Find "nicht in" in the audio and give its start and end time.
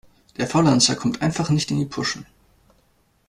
1.51-1.77